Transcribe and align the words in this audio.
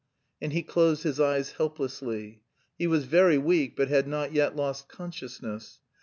And 0.41 0.51
he 0.51 0.63
closed 0.63 1.03
his 1.03 1.19
eyes 1.19 1.51
helplessly. 1.51 2.41
He 2.75 2.87
was 2.87 3.03
very 3.05 3.37
weak, 3.37 3.75
but 3.75 3.89
had 3.89 4.07
not 4.07 4.33
yet 4.33 4.55
lost 4.55 4.89
consciousness. 4.89 5.79